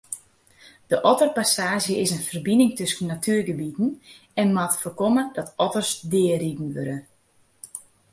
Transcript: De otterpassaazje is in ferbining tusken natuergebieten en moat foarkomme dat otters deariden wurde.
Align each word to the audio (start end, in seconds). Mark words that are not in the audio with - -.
De 0.87 0.99
otterpassaazje 1.09 1.93
is 2.01 2.11
in 2.11 2.19
ferbining 2.19 2.75
tusken 2.75 3.05
natuergebieten 3.05 4.01
en 4.33 4.53
moat 4.53 4.77
foarkomme 4.79 5.23
dat 5.33 5.53
otters 5.65 5.91
deariden 6.13 6.67
wurde. 6.73 6.97